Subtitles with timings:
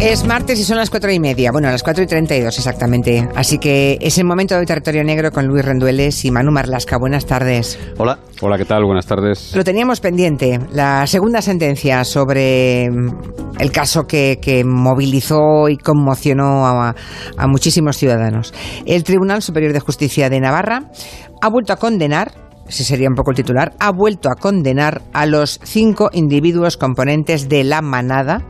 [0.00, 2.56] Es martes y son las cuatro y media, bueno, las cuatro y treinta y dos
[2.56, 3.28] exactamente.
[3.36, 6.96] Así que es el momento de Territorio Negro con Luis Rendueles y Manu Marlasca.
[6.96, 7.78] Buenas tardes.
[7.98, 8.18] Hola.
[8.40, 8.82] Hola, ¿qué tal?
[8.86, 9.54] Buenas tardes.
[9.54, 16.66] Lo teníamos pendiente, la segunda sentencia sobre mm, el caso que, que movilizó y conmocionó
[16.66, 16.94] a,
[17.36, 18.54] a muchísimos ciudadanos.
[18.86, 20.90] El Tribunal Superior de Justicia de Navarra
[21.42, 22.32] ha vuelto a condenar
[22.66, 27.48] ese sería un poco el titular, ha vuelto a condenar a los cinco individuos componentes
[27.48, 28.46] de la manada.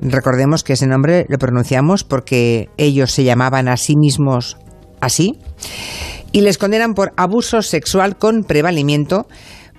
[0.00, 4.56] Recordemos que ese nombre lo pronunciamos porque ellos se llamaban a sí mismos
[5.00, 5.38] así.
[6.32, 9.26] Y les condenan por abuso sexual con prevalimiento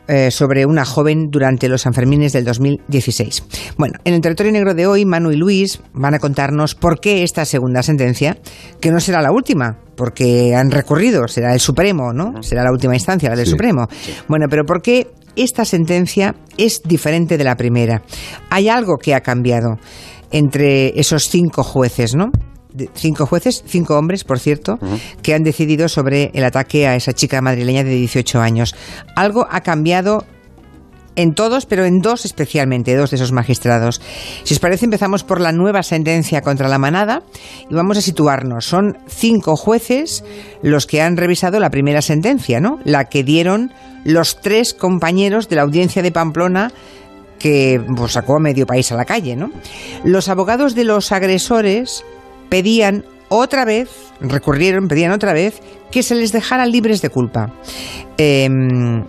[0.08, 3.44] eh, sobre una joven durante los Sanfermines del 2016.
[3.78, 7.24] Bueno, en el territorio negro de hoy, Manu y Luis van a contarnos por qué
[7.24, 8.38] esta segunda sentencia,
[8.80, 12.42] que no será la última, porque han recurrido, será el Supremo, ¿no?
[12.42, 13.52] Será la última instancia, la del Sí.
[13.52, 13.88] Supremo.
[14.30, 15.08] Bueno, pero ¿por qué
[15.38, 18.02] esta sentencia es diferente de la primera?
[18.50, 19.78] Hay algo que ha cambiado
[20.32, 22.32] entre esos cinco jueces, ¿no?
[22.94, 24.78] Cinco jueces, cinco hombres, por cierto,
[25.24, 28.76] que han decidido sobre el ataque a esa chica madrileña de 18 años.
[29.16, 30.26] Algo ha cambiado
[31.18, 34.00] en todos, pero en dos especialmente, dos de esos magistrados.
[34.44, 37.24] Si os parece, empezamos por la nueva sentencia contra la manada
[37.70, 38.66] y vamos a situarnos.
[38.66, 40.24] Son cinco jueces
[40.62, 42.80] los que han revisado la primera sentencia, ¿no?
[42.86, 43.74] La que dieron
[44.06, 46.72] los tres compañeros de la audiencia de Pamplona
[47.40, 49.52] que pues, sacó a medio país a la calle, ¿no?
[50.04, 52.06] Los abogados de los agresores
[52.50, 53.90] pedían otra vez,
[54.22, 57.52] recurrieron, pedían otra vez que se les dejara libres de culpa.
[58.18, 59.04] Em,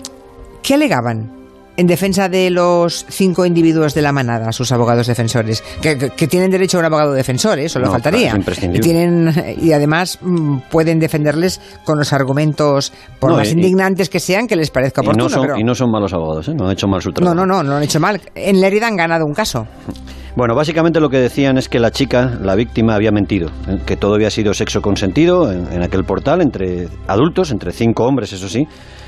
[0.62, 1.37] ¿Qué alegaban?
[1.78, 6.26] En defensa de los cinco individuos de la manada, sus abogados defensores, que, que- que
[6.26, 7.68] tienen derecho a un abogado defensor, ¿eh?
[7.68, 8.36] solo No, faltaría.
[8.72, 14.08] Y, tienen, y además mm, pueden defenderles con los argumentos, por No, más y- indignantes
[14.08, 15.28] que sean, que les parezca Y no, oportuno.
[15.30, 16.54] son, pero- y no son malos abogados, ¿eh?
[16.54, 17.34] no han hecho mal su no, trabajo.
[17.36, 18.20] no, no, no lo han hecho mal.
[18.34, 19.66] En Lérida han ganado un caso.
[20.34, 23.78] Bueno, básicamente lo que decían es que la chica, la víctima, había mentido, ¿eh?
[23.86, 28.32] que todo había sido sexo consentido en, en aquel portal entre adultos, entre cinco hombres,
[28.32, 28.66] eso sí,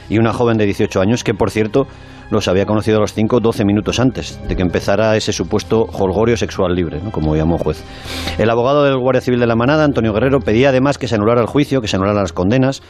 [0.09, 1.87] y una joven de 18 años que, por cierto,
[2.31, 6.37] los había conocido a los cinco 12 minutos antes de que empezara ese supuesto holgorio
[6.37, 7.11] sexual libre, ¿no?
[7.11, 7.83] como llamó un juez.
[8.39, 11.41] El abogado del Guardia Civil de la Manada, Antonio Guerrero, pedía además que se anulara
[11.41, 12.83] el juicio, que se anularan las condenas,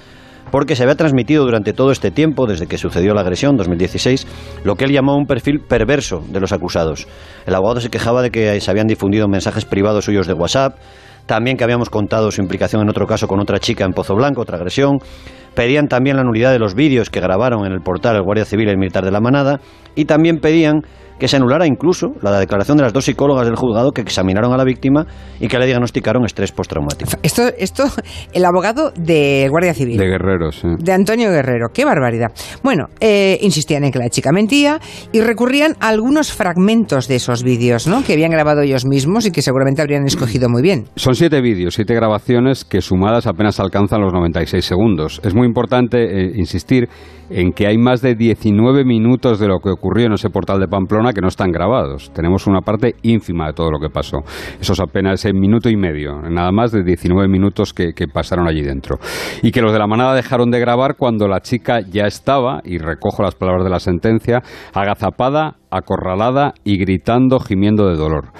[0.51, 4.27] porque se había transmitido durante todo este tiempo, desde que sucedió la agresión, 2016,
[4.65, 7.07] lo que él llamó un perfil perverso de los acusados.
[7.47, 10.77] El abogado se quejaba de que se habían difundido mensajes privados suyos de WhatsApp,
[11.27, 14.41] también que habíamos contado su implicación en otro caso con otra chica en Pozo Blanco,
[14.41, 14.99] otra agresión.
[15.55, 18.69] Pedían también la nulidad de los vídeos que grabaron en el portal el Guardia Civil
[18.69, 19.61] y el Militar de la Manada
[19.94, 20.83] y también pedían
[21.21, 24.56] que se anulara incluso la declaración de las dos psicólogas del juzgado que examinaron a
[24.56, 25.06] la víctima
[25.39, 27.10] y que le diagnosticaron estrés postraumático.
[27.22, 27.84] Esto, esto,
[28.33, 29.99] el abogado de Guardia Civil.
[29.99, 30.77] De guerreros, ¿eh?
[30.78, 31.69] de Antonio Guerrero.
[31.72, 32.28] ¡Qué barbaridad!
[32.65, 34.81] Bueno, eh, insistían en que la chica mentía
[35.12, 38.03] y recurrían a algunos fragmentos de esos vídeos, ¿no?
[38.03, 40.87] Que habían grabado ellos mismos y que seguramente habrían escogido muy bien.
[40.97, 45.21] Son siete vídeos, siete grabaciones que sumadas apenas alcanzan los 96 segundos.
[45.22, 46.88] Es muy importante eh, insistir
[47.28, 50.66] en que hay más de 19 minutos de lo que ocurrió en ese portal de
[50.66, 52.11] Pamplona que no están grabados.
[52.12, 54.19] Tenemos una parte ínfima de todo lo que pasó.
[54.60, 58.62] Eso es apenas en minuto y medio, nada más de 19 minutos que pasaron allí
[58.62, 58.97] dentro.
[59.43, 62.78] Y que los de la manada dejaron de grabar cuando la chica ya estaba, y
[62.78, 64.43] recojo las palabras de la sentencia,
[64.75, 68.33] agazapada, acorralada y gritando, gimiendo de dolor.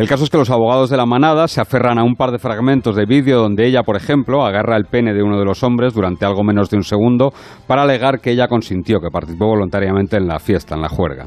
[0.00, 2.38] El caso es que los abogados de la manada se aferran a un par de
[2.38, 5.92] fragmentos de vídeo donde ella, por ejemplo, agarra el pene de uno de los hombres
[5.92, 7.34] durante algo menos de un segundo
[7.66, 11.26] para alegar que ella consintió, que participó voluntariamente en la fiesta, en la juerga.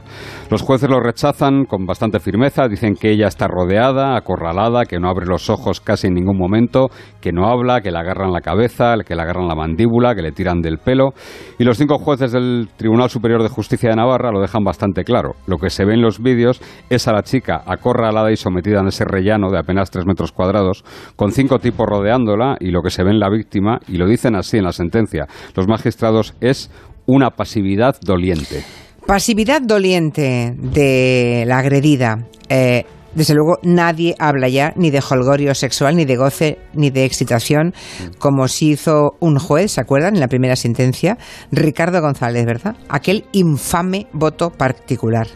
[0.49, 5.07] Los jueces lo rechazan con bastante firmeza, dicen que ella está rodeada, acorralada, que no
[5.07, 6.89] abre los ojos casi en ningún momento,
[7.21, 10.31] que no habla, que le agarran la cabeza, que le agarran la mandíbula, que le
[10.31, 11.13] tiran del pelo.
[11.59, 15.33] Y los cinco jueces del Tribunal Superior de Justicia de Navarra lo dejan bastante claro.
[15.45, 16.59] Lo que se ve en los vídeos
[16.89, 20.83] es a la chica acorralada y sometida en ese rellano de apenas tres metros cuadrados,
[21.15, 24.35] con cinco tipos rodeándola, y lo que se ve en la víctima, y lo dicen
[24.35, 26.71] así en la sentencia, los magistrados, es
[27.05, 28.63] una pasividad doliente.
[29.05, 32.25] Pasividad doliente de la agredida.
[32.47, 32.85] Eh,
[33.15, 37.73] desde luego nadie habla ya ni de holgorio sexual, ni de goce, ni de excitación,
[38.17, 40.15] como sí hizo un juez, ¿se acuerdan?
[40.15, 41.17] En la primera sentencia,
[41.51, 42.75] Ricardo González, ¿verdad?
[42.89, 45.27] Aquel infame voto particular.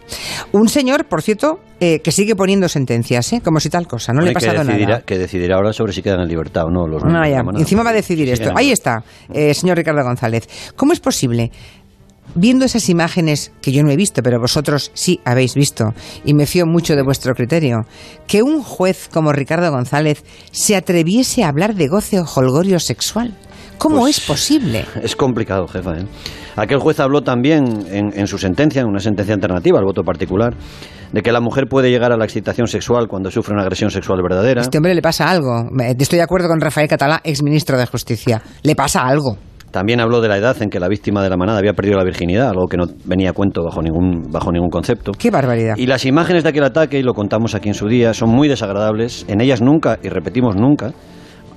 [0.51, 3.41] Un señor, por cierto, eh, que sigue poniendo sentencias, ¿eh?
[3.43, 5.01] Como si tal cosa, no le ha que pasado decidirá, nada.
[5.01, 7.43] que decidirá ahora sobre si quedan en libertad o no los No, de ya.
[7.57, 8.51] Encima va a decidir esto.
[8.55, 10.47] Ahí está, eh, señor Ricardo González.
[10.75, 11.51] ¿Cómo es posible,
[12.35, 15.93] viendo esas imágenes que yo no he visto, pero vosotros sí habéis visto,
[16.25, 17.85] y me fío mucho de vuestro criterio,
[18.27, 23.33] que un juez como Ricardo González se atreviese a hablar de goce o holgorio sexual?
[23.77, 24.85] ¿Cómo Pues- es posible?
[25.03, 25.99] Es complicado, jefa.
[25.99, 26.05] ¿eh?
[26.55, 30.55] Aquel juez habló también en, en su sentencia, en una sentencia alternativa al voto particular,
[31.11, 34.21] de que la mujer puede llegar a la excitación sexual cuando sufre una agresión sexual
[34.21, 34.61] verdadera.
[34.61, 35.69] A este hombre le pasa algo.
[35.81, 38.41] Eh, Estoy de acuerdo con Rafael Catalá, exministro de Justicia.
[38.63, 39.37] Le pasa algo.
[39.71, 42.05] También habló de la edad en que la víctima de la manada había perdido la
[42.05, 45.11] virginidad, algo que no venía a cuento bajo ningún, bajo ningún concepto.
[45.11, 45.75] Qué barbaridad.
[45.77, 48.47] Y las imágenes de aquel ataque, y lo contamos aquí en su día, son muy
[48.47, 49.25] desagradables.
[49.27, 50.93] En ellas nunca, y repetimos nunca,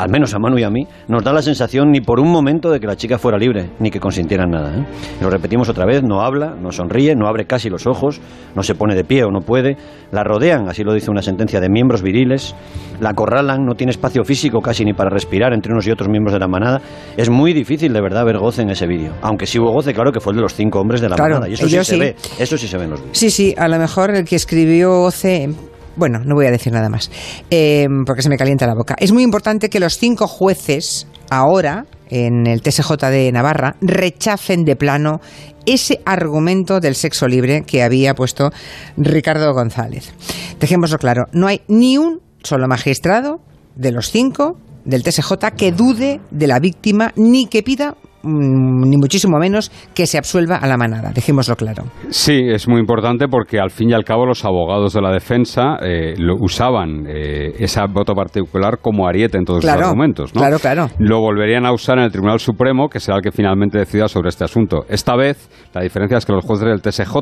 [0.00, 2.70] al menos a Manu y a mí, nos da la sensación ni por un momento
[2.70, 4.74] de que la chica fuera libre, ni que consintieran nada.
[4.74, 4.86] ¿eh?
[5.20, 8.18] Lo repetimos otra vez, no habla, no sonríe, no abre casi los ojos,
[8.56, 9.76] no se pone de pie o no puede,
[10.10, 12.54] la rodean, así lo dice una sentencia de miembros viriles,
[12.98, 16.32] la acorralan, no tiene espacio físico casi ni para respirar entre unos y otros miembros
[16.32, 16.80] de la manada.
[17.18, 19.12] Es muy difícil de verdad ver goce en ese vídeo.
[19.20, 21.34] Aunque sí hubo goce, claro que fue el de los cinco hombres de la Claro,
[21.34, 21.50] manada.
[21.50, 22.00] Y eso sí ellos se sí.
[22.00, 23.18] ve, eso sí se ve en los vídeos.
[23.18, 25.50] Sí, sí, a lo mejor el que escribió Oce.
[25.96, 27.10] Bueno, no voy a decir nada más,
[27.50, 28.94] eh, porque se me calienta la boca.
[28.98, 34.76] Es muy importante que los cinco jueces ahora, en el TSJ de Navarra, rechacen de
[34.76, 35.20] plano
[35.66, 38.50] ese argumento del sexo libre que había puesto
[38.96, 40.12] Ricardo González.
[40.58, 43.40] Dejémoslo claro, no hay ni un solo magistrado
[43.76, 49.38] de los cinco del TSJ que dude de la víctima ni que pida ni muchísimo
[49.38, 51.84] menos que se absuelva a la manada, dejémoslo claro.
[52.10, 55.76] Sí, es muy importante porque al fin y al cabo los abogados de la defensa
[55.82, 60.34] eh, lo usaban eh, ese voto particular como ariete en todos Claro, sus argumentos.
[60.34, 60.40] ¿no?
[60.40, 60.88] claro, claro.
[60.98, 64.28] Lo volverían a usar en el Tribunal Supremo, que será el que finalmente decida sobre
[64.28, 64.84] este asunto.
[64.88, 67.16] Esta vez, la diferencia es que los jueces del TSJ,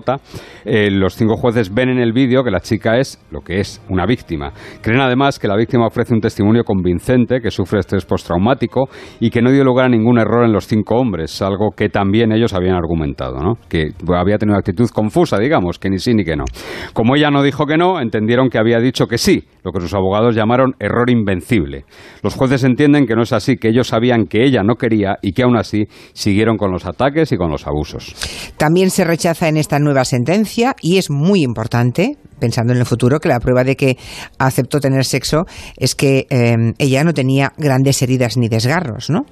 [0.65, 3.81] eh, los cinco jueces ven en el vídeo que la chica es lo que es,
[3.89, 4.53] una víctima.
[4.83, 8.89] Creen además que la víctima ofrece un testimonio convincente, que sufre estrés postraumático
[9.21, 12.33] y que no dio lugar a ningún error en los cinco hombres, algo que también
[12.33, 16.45] ellos habían argumentado, que había tenido actitud confusa, digamos, que ni sí ni que no.
[16.93, 19.95] Como ella no dijo que no, entendieron que había dicho que sí, lo que sus
[19.95, 21.85] abogados llamaron error invencible.
[22.23, 25.33] Los jueces entienden que no es así, que ellos sabían que ella no quería y
[25.33, 28.15] que aún así siguieron con los ataques y con los abusos.
[28.57, 33.19] También se rechaza en esta nueva sentencia y es muy importante, pensando en el futuro,
[33.21, 33.97] que la prueba de que
[34.39, 35.45] aceptó tener sexo
[35.77, 39.27] es que eh, ella no tenía grandes heridas ni desgarros, ¿no?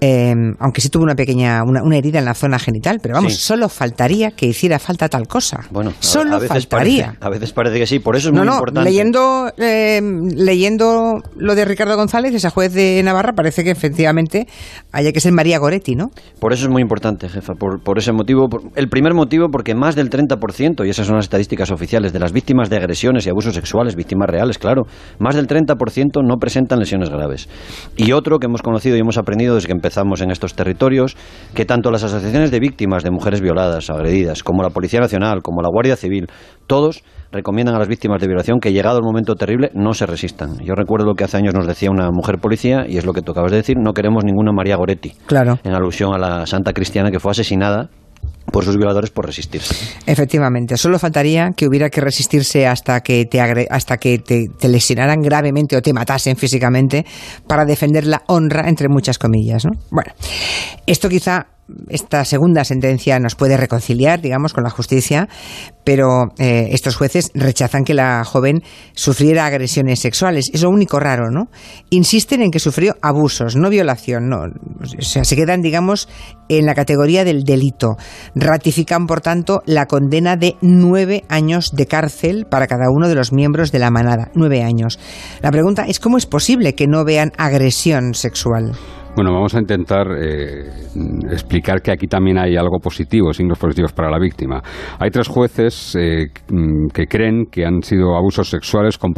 [0.00, 3.34] Eh, aunque sí tuvo una pequeña, una, una herida en la zona genital, pero vamos,
[3.34, 3.40] Sí.
[3.40, 5.60] solo faltaría que hiciera falta tal cosa.
[5.70, 7.06] Bueno, solo a, veces faltaría.
[7.06, 8.88] Parece, a veces parece que sí, por eso es no, muy no, importante.
[8.90, 10.00] leyendo, eh,
[10.36, 14.46] leyendo lo de Ricardo González, esa juez de Navarra, parece que efectivamente
[14.92, 16.10] haya que ser María Goretti, ¿no?
[16.38, 18.48] Por eso es muy importante, jefa, por, por ese motivo.
[18.48, 22.18] por- el primer motivo, porque más del 30%, y esas son las estadísticas oficiales, de
[22.18, 24.82] las víctimas de agresiones y abusos sexuales, víctimas reales, claro,
[25.18, 27.48] más del 30% no presentan lesiones graves.
[27.96, 31.16] Y otro que hemos conocido y hemos aprendido desde que empezamos en estos territorios,
[31.54, 35.62] que tanto las asociaciones de víctimas de mujeres violadas, agredidas, como la Policía Nacional, como
[35.62, 36.26] la Guardia Civil,
[36.66, 37.02] todos
[37.32, 40.58] recomiendan a las víctimas de violación que llegado el momento terrible no se resistan.
[40.58, 43.22] Yo recuerdo lo que hace años nos decía una mujer policía, y es lo que
[43.22, 45.58] tú acabas de decir, no queremos ninguna María Goretti Claro.
[45.64, 47.88] en alusión a la santa cristiana que fue asesinada
[48.52, 49.74] por sus violadores por resistirse.
[50.06, 54.68] Efectivamente, solo faltaría que hubiera que resistirse hasta que te agre- hasta que te, te
[54.68, 57.04] lesionaran gravemente o te matasen físicamente
[57.48, 59.72] para defender la honra entre muchas comillas, ¿no?
[59.90, 60.12] Bueno,
[60.86, 61.46] esto quizá
[61.88, 65.28] esta segunda sentencia nos puede reconciliar, digamos, con la justicia,
[65.84, 68.62] pero eh, estos jueces rechazan que la joven
[68.94, 70.50] sufriera agresiones sexuales.
[70.52, 71.48] Es lo único raro, ¿no?
[71.90, 74.44] Insisten en que sufrió abusos, no violación, no.
[75.00, 76.08] Se quedan, digamos,
[76.48, 77.96] en la categoría del delito.
[78.34, 83.32] Ratifican, por tanto, la condena de nueve años de cárcel para cada uno de los
[83.32, 84.30] miembros de la manada.
[84.34, 84.98] Nueve años.
[85.40, 88.72] La pregunta es cómo es posible que no vean agresión sexual.
[89.14, 90.70] Bueno, vamos a intentar eh,
[91.30, 94.62] explicar que aquí también hay algo positivo, signos positivos para la víctima.
[94.98, 99.12] Hay tres jueces eh, mm, que creen que han sido abusos sexuales con,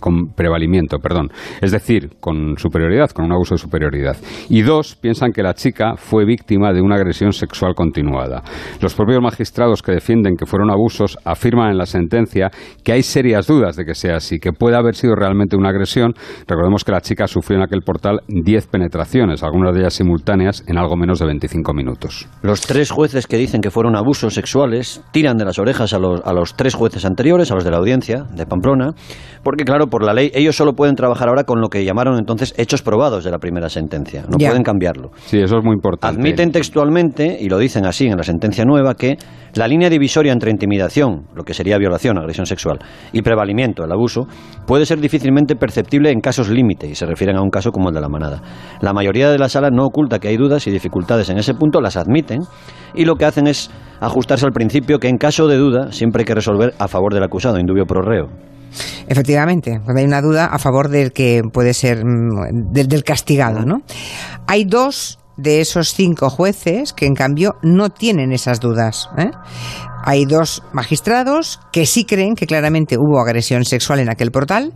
[0.00, 1.28] con prevalimiento, perdón,
[1.62, 4.16] es decir, con superioridad, con un abuso de superioridad.
[4.48, 8.42] Y dos piensan que la chica fue víctima de una agresión sexual continuada.
[8.80, 12.50] Los propios magistrados que defienden que fueron abusos afirman en la sentencia
[12.82, 16.14] que hay serias dudas de que sea así, que puede haber sido realmente una agresión.
[16.48, 20.78] Recordemos que la chica sufrió en aquel portal 10 penetraciones, algunas de ellas simultáneas, en
[20.78, 22.28] algo menos de 25 minutos.
[22.42, 26.20] Los tres jueces que dicen que fueron abusos sexuales tiran de las orejas a los,
[26.24, 28.90] a los tres jueces anteriores, a los de la audiencia de Pamplona,
[29.42, 32.54] porque claro, por la ley ellos solo pueden trabajar ahora con lo que llamaron entonces
[32.56, 34.48] hechos probados de la primera sentencia, no Ya.
[34.48, 35.10] pueden cambiarlo.
[35.26, 36.16] Sí, eso es muy importante.
[36.18, 39.16] Admiten textualmente, y lo dicen así en la sentencia nueva, que
[39.54, 42.78] la línea divisoria entre intimidación, lo que sería violación, agresión sexual,
[43.12, 44.26] y prevalimiento, el abuso,
[44.66, 47.94] puede ser difícilmente perceptible en casos límite, y se refieren a un caso como el
[47.94, 48.42] de la manada.
[48.80, 51.80] La mayoría de la sala no oculta que hay dudas y dificultades en ese punto,
[51.80, 52.42] las admiten,
[52.94, 56.26] y lo que hacen es ajustarse al principio que en caso de duda siempre hay
[56.26, 58.28] que resolver a favor del acusado, indubio pro reo.
[59.08, 63.60] Efectivamente, cuando hay una duda a favor del que puede ser mm, del, del castigado,
[63.64, 63.82] ¿no?
[64.46, 69.10] Hay dos de esos cinco jueces que en cambio no tienen esas dudas.
[69.18, 69.30] ¿eh?
[70.04, 74.72] Hay dos magistrados que sí creen que claramente hubo agresión sexual en aquel portal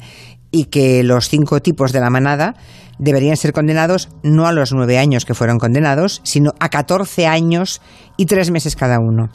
[0.50, 2.54] y que los cinco tipos de la manada
[3.00, 7.80] deberían ser condenados no a los nueve años que fueron condenados, sino a 14 años
[8.16, 9.30] y tres meses cada uno.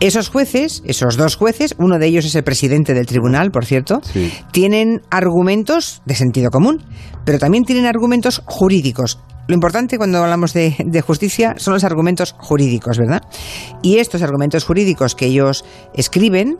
[0.00, 4.00] Esos jueces, esos dos jueces, uno de ellos es el presidente del tribunal, por cierto,
[4.50, 6.82] tienen argumentos de sentido común,
[7.24, 9.20] pero también tienen argumentos jurídicos.
[9.46, 13.22] Lo importante cuando hablamos de, de, justicia son los argumentos jurídicos, ¿verdad?
[13.80, 16.58] Y estos argumentos jurídicos que ellos escriben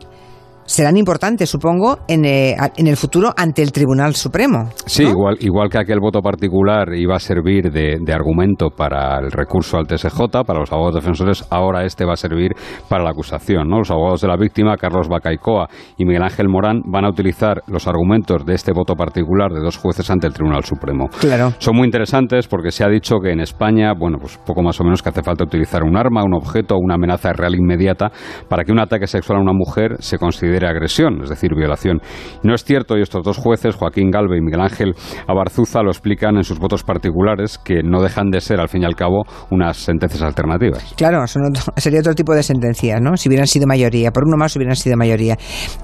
[0.67, 4.69] serán importantes, supongo, en, eh, en, el futuro ante el Tribunal Supremo.
[4.85, 9.31] Sí, igual, igual que aquel voto particular iba a servir de, de, argumento para el
[9.31, 12.51] recurso al TSJ, para los abogados defensores, ahora este va a servir
[12.89, 13.69] para la acusación.
[13.69, 13.77] ¿no?
[13.79, 17.87] Los abogados de la víctima, Carlos Bacaicoa y Miguel Ángel Morán, van a utilizar los
[17.87, 21.07] argumentos de este voto particular de dos jueces ante el Tribunal Supremo.
[21.19, 21.53] Claro.
[21.59, 24.83] Son muy interesantes porque se ha dicho que en España, bueno, pues poco más o
[24.83, 28.11] menos que hace falta utilizar un arma, un objeto, una amenaza real inmediata
[28.49, 32.01] para que un ataque sexual a una mujer se considere agresión, es decir, violación.
[32.43, 34.93] No es cierto, y estos dos jueces, Joaquín Galve y Miguel Ángel
[35.27, 38.85] Abarzuza, lo explican en sus votos particulares, que no dejan de ser, al fin y
[38.85, 40.93] al cabo, unas sentencias alternativas.
[40.95, 41.19] Claro,
[41.77, 43.17] sería otro tipo de sentencias, ¿no?
[43.17, 45.37] Si hubieran sido mayoría, por uno más hubieran sido mayoría.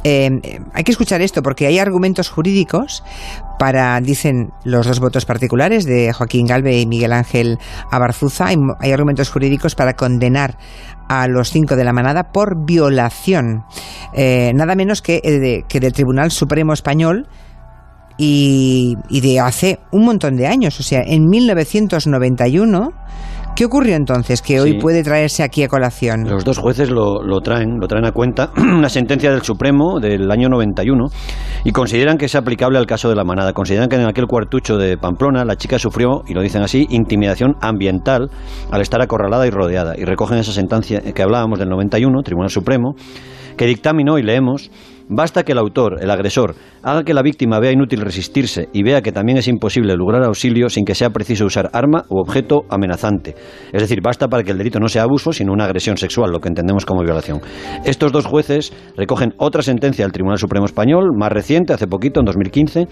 [0.03, 0.29] Eh,
[0.73, 3.03] hay que escuchar esto porque hay argumentos jurídicos
[3.59, 7.57] para, dicen los dos votos particulares de Joaquín Galve y Miguel Ángel
[7.91, 10.57] Abarzuza, hay, hay argumentos jurídicos para condenar
[11.21, 13.63] a los cinco de la manada por violación.
[14.13, 17.27] Eh, nada menos que, de, que del Tribunal Supremo Español
[18.17, 20.79] y, y, de hace un montón de años.
[20.79, 22.91] O sea, en 1991.
[23.55, 24.77] ¿Qué ocurrió entonces que hoy sí.
[24.79, 26.27] puede traerse aquí a colación?
[26.27, 30.31] Los dos jueces lo, lo, traen, lo traen a cuenta, una sentencia del Supremo del
[30.31, 31.05] año 91
[31.63, 33.53] y consideran que es aplicable al caso de la manada.
[33.53, 37.53] Consideran que en aquel cuartucho de Pamplona la chica sufrió, y lo dicen así, intimidación
[37.61, 38.31] ambiental
[38.71, 39.93] al estar acorralada y rodeada.
[39.95, 42.95] Y recogen esa sentencia que hablábamos del 91, Tribunal Supremo,
[43.55, 44.71] que dictaminó y leemos
[45.09, 49.01] Basta que el autor, el agresor, haga que la víctima vea inútil resistirse y vea
[49.01, 53.35] que también es imposible lograr auxilio sin que sea preciso usar arma u objeto amenazante.
[53.71, 56.39] Es decir, basta para que el delito no sea abuso, sino una agresión sexual, lo
[56.39, 57.41] que entendemos como violación.
[57.83, 62.25] Estos dos jueces recogen otra sentencia del Tribunal Supremo Español, más reciente, hace poquito, en
[62.25, 62.87] 2015,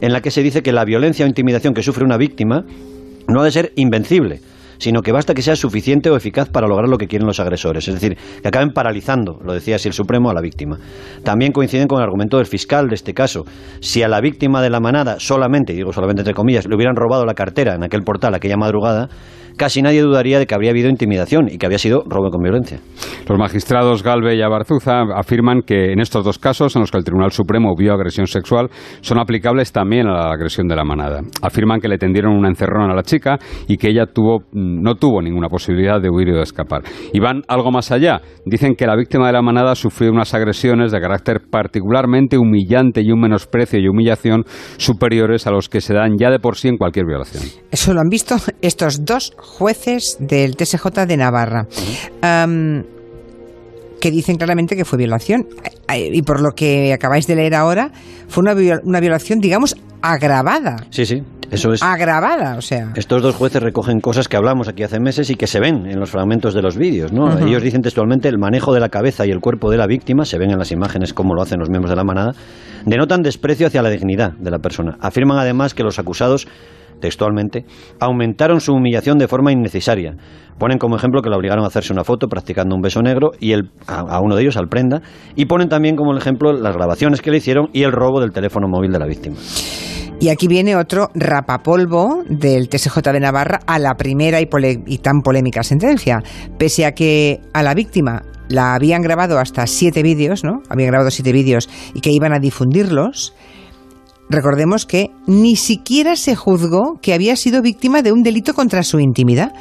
[0.00, 2.64] en la que se dice que la violencia o intimidación que sufre una víctima
[3.28, 4.40] no ha de ser invencible
[4.78, 7.86] sino que basta que sea suficiente o eficaz para lograr lo que quieren los agresores,
[7.88, 10.78] es decir, que acaben paralizando, lo decía así el Supremo, a la víctima.
[11.22, 13.44] También coinciden con el argumento del fiscal de este caso.
[13.80, 17.24] Si a la víctima de la manada solamente, digo solamente entre comillas, le hubieran robado
[17.24, 19.08] la cartera en aquel portal aquella madrugada,
[19.56, 22.80] casi nadie dudaría de que habría habido intimidación y que había sido robo con violencia.
[23.28, 27.04] Los magistrados Galve y Abarzuza afirman que en estos dos casos, en los que el
[27.04, 28.68] Tribunal Supremo vio agresión sexual,
[29.00, 31.22] son aplicables también a la agresión de la manada.
[31.42, 35.20] Afirman que le tendieron una encerrona a la chica y que ella tuvo, no tuvo
[35.22, 36.82] ninguna posibilidad de huir o de escapar.
[37.12, 38.20] Y van algo más allá.
[38.44, 43.10] Dicen que la víctima de la manada sufrió unas agresiones de carácter particularmente humillante y
[43.10, 44.44] un menosprecio y humillación
[44.76, 47.42] superiores a los que se dan ya de por sí en cualquier violación.
[47.70, 51.66] Eso lo han visto estos dos jueces del TSJ de Navarra.
[52.22, 52.82] Um,
[54.00, 55.46] que dicen claramente que fue violación.
[55.94, 57.90] Y por lo que acabáis de leer ahora,
[58.28, 60.76] fue una, viol una violación, digamos, agravada.
[60.90, 61.22] Sí, sí.
[61.50, 61.82] Eso es.
[61.82, 62.92] Agravada, o sea.
[62.96, 66.00] Estos dos jueces recogen cosas que hablamos aquí hace meses y que se ven en
[66.00, 67.26] los fragmentos de los vídeos, ¿no?
[67.26, 67.46] Uh -huh.
[67.46, 70.38] Ellos dicen textualmente el manejo de la cabeza y el cuerpo de la víctima, se
[70.38, 72.32] ven en las imágenes cómo lo hacen los miembros de la manada,
[72.84, 74.96] denotan desprecio hacia la dignidad de la persona.
[75.00, 76.48] Afirman además que los acusados
[77.00, 77.64] textualmente,
[78.00, 80.16] aumentaron su humillación de forma innecesaria.
[80.58, 83.52] Ponen como ejemplo que la obligaron a hacerse una foto practicando un beso negro y
[83.52, 85.02] el, a, uno de ellos, al prenda,
[85.34, 88.66] y ponen también como ejemplo las grabaciones que le hicieron y el robo del teléfono
[88.68, 89.36] móvil de la víctima.
[90.18, 94.48] Y aquí viene otro rapapolvo del TSJ de Navarra a la primera y,
[94.86, 96.22] y tan polémica sentencia.
[96.58, 100.62] Pese a que a la víctima la habían grabado hasta siete vídeos, ¿no?
[100.70, 103.34] Habían grabado siete vídeos y que iban a difundirlos.
[104.28, 108.98] Recordemos que ni siquiera se juzgó que había sido víctima de un delito contra su
[108.98, 109.52] intimidad.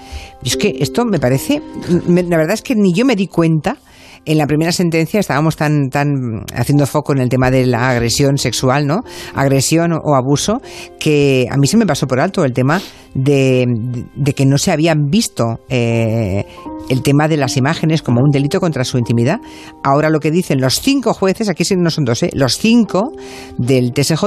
[0.44, 1.62] Es que esto me parece,
[2.08, 3.78] la verdad es que ni yo me di cuenta.
[4.26, 8.38] En la primera sentencia estábamos tan, tan haciendo foco en el tema de la agresión
[8.38, 9.04] sexual, ¿no?
[9.36, 10.62] Agresión o abuso,
[11.00, 12.82] que a mí se me pasó por alto el tema
[13.14, 13.66] de,
[14.16, 16.46] de que no se habían visto eh,
[16.90, 19.40] el tema de las imágenes como un delito contra su intimidad.
[19.84, 22.30] Ahora lo que dicen los cinco jueces, aquí no son dos, ¿eh?
[22.34, 23.12] los cinco
[23.58, 24.24] del TSJ,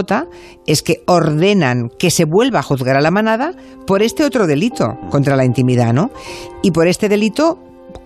[0.66, 3.52] es que ordenan que se vuelva a juzgar a la manada
[3.86, 6.10] por este otro delito contra la intimidad, ¿no?
[6.62, 7.58] Y por este delito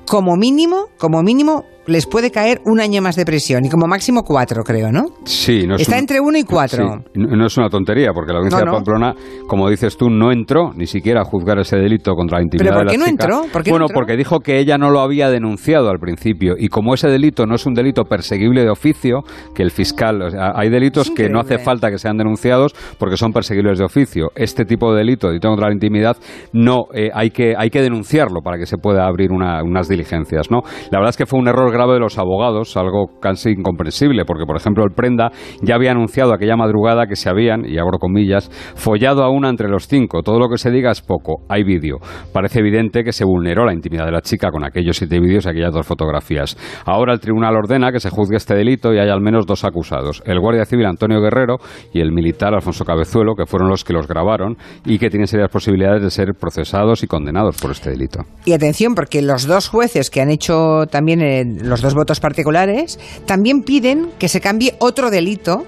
[0.07, 4.23] como mínimo, como mínimo, les puede caer un año más de prisión y como máximo
[4.23, 5.07] cuatro, creo, ¿no?
[5.25, 7.03] Sí, no es Está un- entre uno y cuatro.
[7.13, 8.77] Sí, no no es una tontería, porque la audiencia No, de.
[8.77, 9.15] Pamplona,
[9.49, 12.77] como dices tú, no entró ni siquiera a juzgar ese delito contra la intimidad ¿Pero
[12.77, 13.25] por de la qué no chica.
[13.25, 13.53] entró?
[13.53, 13.95] ¿Por qué no bueno, entró?
[13.97, 17.57] porque dijo que ella no lo había denunciado al principio y como ese delito no
[17.57, 21.41] es un delito perseguible de oficio, que el fiscal, o sea, hay delitos que no
[21.41, 24.29] hace falta que sean denunciados porque son perseguibles de oficio.
[24.37, 26.17] Este tipo de delito, delito contra la intimidad,
[26.53, 30.51] no eh, hay que hay que denunciarlo para que se pueda abrir una- unas diligencias,
[30.51, 30.63] ¿no?
[30.91, 34.45] La verdad es que fue un error grave de los abogados, algo casi incomprensible, porque
[34.47, 35.31] por ejemplo el Prenda
[35.63, 39.69] ya había anunciado aquella madrugada que se habían, y abro comillas, follado a una entre
[39.69, 40.23] los cinco.
[40.23, 41.43] Todo lo que se diga es poco.
[41.49, 41.99] Hay vídeo.
[42.33, 45.51] Parece evidente que se vulneró la intimidad de la chica con aquellos siete vídeos y
[45.51, 46.57] aquellas dos fotografías.
[46.85, 50.23] Ahora el tribunal ordena que se juzgue este delito y hay al menos dos acusados.
[50.27, 51.57] El guardia civil Antonio Guerrero
[51.93, 55.51] y el militar Alfonso Cabezuelo, que fueron los que los grabaron y que tienen serias
[55.51, 58.21] posibilidades de ser procesados y condenados por este delito.
[58.45, 62.99] Y atención, porque los dos jueces que han hecho también eh, los dos votos particulares,
[63.27, 65.65] también piden que se cambie otro delito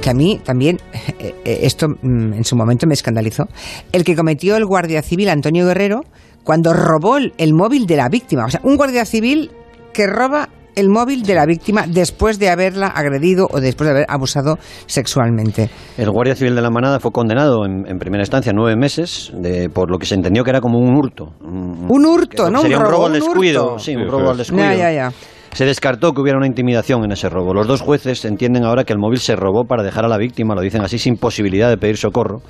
[0.00, 0.78] que a mí también
[1.18, 3.48] eh, eh, esto mm, en su momento me escandalizó,
[3.92, 6.02] el que cometió el guardia civil Antonio Guerrero
[6.44, 8.46] cuando robó el móvil de la víctima.
[8.46, 9.50] O sea, un guardia civil
[9.92, 10.48] que roba
[10.78, 15.70] el móvil de la víctima después de haberla agredido o después de haber abusado sexualmente.
[15.96, 19.32] El Guardia Civil de la Manada fue condenado en, en primera instancia a nueve meses
[19.34, 21.32] de, por lo que se entendió que era como un hurto.
[21.40, 22.60] Un hurto, ¿no?
[22.62, 23.64] Sería Un un robo, robo, al descuido.
[23.72, 23.78] hurto.
[23.78, 24.38] Sí, un robo al es.
[24.38, 24.64] descuido.
[24.64, 25.12] Ya, ya, ya.
[25.52, 27.54] Se descartó que hubiera una intimidación en ese robo.
[27.54, 30.54] Los dos jueces entienden ahora que el móvil se robó para dejar a la víctima,
[30.54, 32.40] lo dicen así, sin posibilidad de pedir socorro.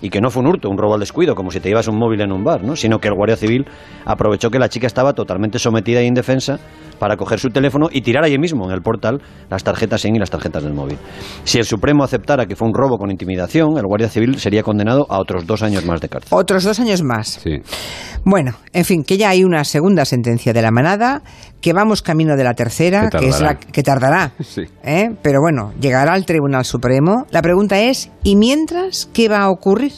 [0.00, 1.98] Y que no fue un hurto, un robo al descuido, como si te llevas un
[1.98, 2.76] móvil en un bar, ¿no?
[2.76, 3.66] sino que el Guardia Civil
[4.04, 6.58] aprovechó que la chica estaba totalmente sometida e indefensa
[6.98, 10.18] para coger su teléfono y tirar allí mismo en el portal las tarjetas SIM y
[10.18, 10.98] las tarjetas del móvil.
[11.44, 15.06] Si el Supremo aceptara que fue un robo con intimidación, el Guardia Civil sería condenado
[15.10, 16.28] a otros dos años más de cárcel.
[16.32, 17.40] Otros dos años más.
[17.42, 17.60] Sí.
[18.24, 21.22] Bueno, en fin, que ya hay una segunda sentencia de la manada,
[21.66, 24.30] que vamos camino de la tercera, Que es la que tardará.
[24.46, 24.62] Sí.
[24.84, 25.10] ¿eh?
[25.20, 27.26] Pero bueno, llegará al Tribunal Supremo.
[27.32, 29.92] La pregunta es, ¿y mientras qué va a ocurrir?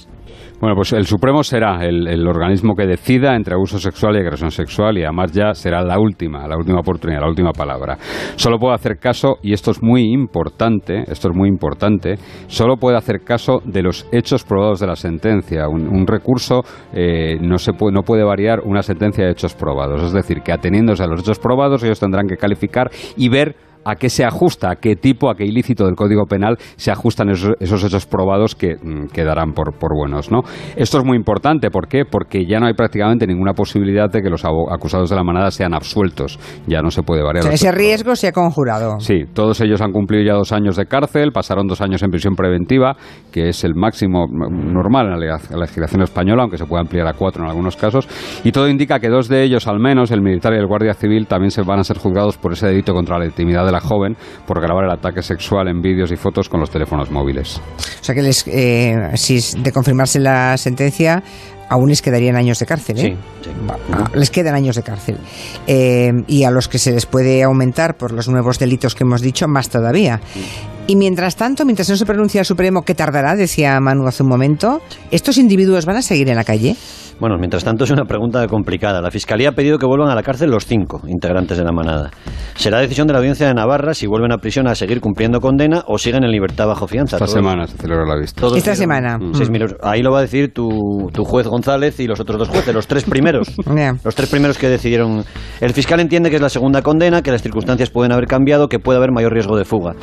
[0.60, 4.50] Bueno, pues el Supremo será el, el organismo que decida entre abuso sexual y agresión
[4.50, 7.96] sexual y además ya será la última, la última oportunidad, la última palabra.
[8.34, 12.16] Solo puede hacer caso, y esto es muy importante, esto es muy importante,
[12.48, 15.68] solo puede hacer caso de los hechos probados de la sentencia.
[15.68, 16.62] Un, un recurso
[16.92, 20.02] eh, no, se puede, no puede variar una sentencia de hechos probados.
[20.02, 23.54] Es decir, que ateniéndose a los hechos probados ellos tendrán que calificar y ver
[23.90, 27.30] a qué se ajusta, a qué tipo, a qué ilícito del Código Penal se ajustan
[27.30, 30.30] esos, esos hechos probados que mm, quedarán por, por buenos.
[30.30, 30.40] ¿no?
[30.76, 32.04] Esto es muy importante, ¿por qué?
[32.04, 35.74] Porque ya no hay prácticamente ninguna posibilidad de que los acusados de la manada sean
[35.74, 36.38] absueltos.
[36.66, 37.44] Ya no se puede O variar.
[37.44, 39.00] sea, ese riesgo se ha conjurado.
[39.00, 42.34] Sí, todos ellos han cumplido ya dos años de cárcel, pasaron dos años en prisión
[42.34, 42.96] preventiva,
[43.32, 47.14] que es el máximo normal en la leg- legislación española, aunque se puede ampliar a
[47.14, 48.08] cuatro en algunos casos.
[48.44, 51.26] Y todo indica que dos de ellos, al menos, el militar y el guardia civil,
[51.26, 54.16] también se van a ser juzgados por ese delito contra la intimidad de la joven,
[54.46, 57.60] por grabar el ataque sexual en vídeos y fotos con los teléfonos móviles.
[58.00, 61.22] O sea que les, eh, si es de confirmarse la sentencia,
[61.68, 62.98] aún les quedarían años de cárcel.
[62.98, 63.16] ¿eh?
[63.42, 63.50] Sí, sí.
[63.92, 65.18] Ah, Les quedan años de cárcel.
[65.66, 69.20] Eh, y a los que se les puede aumentar por los nuevos delitos que hemos
[69.20, 70.20] dicho, más todavía.
[70.86, 74.30] Y mientras tanto, mientras no se pronuncia el Supremo, que tardará, decía Manu hace un
[74.30, 76.76] momento, ¿estos individuos van a seguir en la calle?
[77.20, 79.00] Bueno, mientras tanto es una pregunta complicada.
[79.00, 82.10] La Fiscalía ha pedido que vuelvan a la cárcel los cinco integrantes de la manada.
[82.54, 85.82] Será decisión de la Audiencia de Navarra si vuelven a prisión a seguir cumpliendo condena
[85.86, 87.16] o siguen en libertad bajo fianza.
[87.16, 88.40] Esta semana se celebra la vista.
[88.40, 89.18] todos Esta semana.
[89.32, 89.78] seis mil euros.
[89.82, 92.86] Ahí lo va a decir tu, tu juez González y los otros dos jueces, los
[92.86, 93.48] tres primeros.
[94.04, 95.24] Los tres primeros que decidieron.
[95.60, 98.78] El fiscal entiende que es la segunda condena, que las circunstancias pueden haber cambiado, que
[98.78, 99.94] puede haber mayor riesgo de fuga.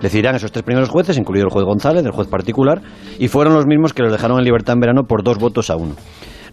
[0.00, 2.80] Decidirán esos tres primeros jueces, incluido el juez González, el juez particular,
[3.18, 5.76] y fueron los mismos que los dejaron en libertad en verano por dos votos a
[5.76, 5.94] uno.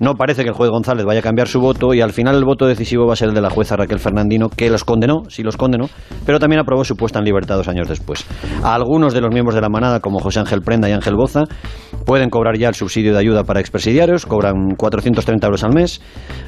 [0.01, 2.43] No parece que el juez González vaya a cambiar su voto y al final el
[2.43, 5.43] voto decisivo va a ser el de la jueza Raquel Fernandino, que los condenó, sí
[5.43, 5.89] los condenó,
[6.25, 8.25] pero también aprobó su puesta en libertad dos años después.
[8.63, 11.43] A algunos de los miembros de la manada, como José Ángel Prenda y Ángel Boza,
[12.03, 16.01] pueden cobrar ya el subsidio de ayuda para expresidiarios, cobran 430 euros al mes.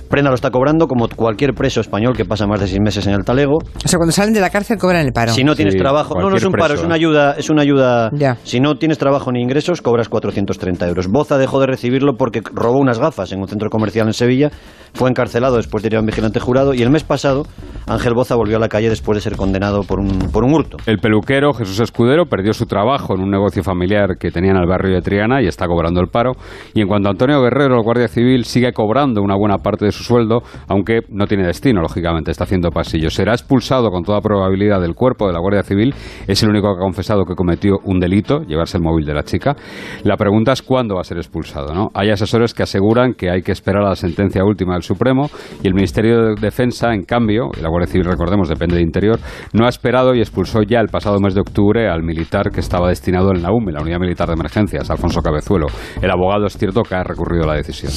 [0.09, 3.13] Prenda lo está cobrando como cualquier preso español que pasa más de seis meses en
[3.13, 3.57] el talego.
[3.57, 5.31] O sea, cuando salen de la cárcel cobran el paro.
[5.31, 7.49] Si no tienes Sí, trabajo, no, no es un paro, preso, es una ayuda, es
[7.51, 8.09] una ayuda.
[8.13, 8.37] Ya.
[8.43, 11.07] Si no tienes trabajo ni ingresos, cobras 430 euros.
[11.07, 14.51] Boza dejó de recibirlo porque robó unas gafas en un centro comercial en Sevilla,
[14.93, 17.45] fue encarcelado después de ir a un vigilante jurado y el mes pasado
[17.87, 20.77] Ángel Boza volvió a la calle después de ser condenado por un, por un hurto.
[20.85, 24.67] El peluquero Jesús Escudero perdió su trabajo en un negocio familiar que tenía en el
[24.67, 26.31] barrio de Triana y está cobrando el paro.
[26.73, 29.91] Y en cuanto a Antonio Guerrero, el Guardia Civil, sigue cobrando una buena parte de
[29.91, 33.09] su sueldo, aunque no tiene destino, lógicamente, está haciendo pasillo.
[33.09, 35.93] Será expulsado con toda probabilidad del cuerpo de la Guardia Civil.
[36.27, 39.23] Es el único que ha confesado que cometió un delito, llevarse el móvil de la
[39.23, 39.55] chica.
[40.03, 41.73] La pregunta es cuándo va a ser expulsado.
[41.73, 41.89] ¿no?
[41.93, 45.29] Hay asesores que aseguran que hay que esperar a la sentencia última del Supremo
[45.61, 49.19] y el Ministerio de Defensa, en cambio, la Guardia Civil, recordemos, depende de Interior,
[49.53, 52.89] no ha esperado y expulsó ya el pasado mes de octubre al militar que estaba
[52.89, 55.67] destinado en la UME, la Unidad Militar de Emergencias, Alfonso Cabezuelo.
[56.01, 57.91] El abogado es cierto que ha recurrido a la decisión.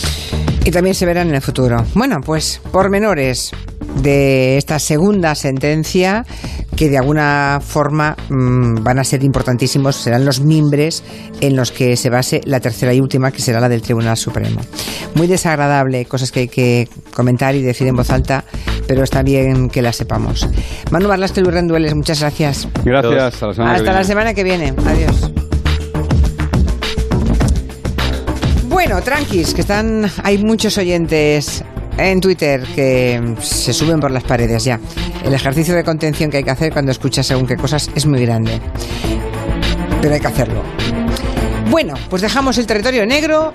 [0.65, 1.77] Y también se verán en el futuro.
[1.95, 3.53] Bueno, pues pormenores
[4.03, 6.25] de esta segunda sentencia
[6.77, 11.03] que de alguna forma mmm, van a ser importantísimos, serán los mimbres
[11.41, 14.61] en los que se base la tercera y última, que será la del Tribunal Supremo.
[15.15, 18.45] Muy desagradable, cosas que hay que comentar y decir en voz alta,
[18.87, 20.47] pero está bien que las sepamos.
[20.91, 22.69] Manu Barlasque, Luis Rendueles, muchas gracias.
[22.85, 24.75] Gracias, a la semana Hasta la semana que viene.
[24.87, 25.33] Adiós.
[28.69, 31.65] Bueno, tranquis, que están, hay muchos oyentes
[31.99, 34.81] en Twitter que se suben por las paredes ya.
[35.25, 38.21] El ejercicio de contención que hay que hacer cuando escuchas según qué cosas es muy
[38.25, 38.61] grande.
[40.01, 40.63] Pero hay que hacerlo.
[41.71, 43.53] Bueno, pues dejamos el territorio negro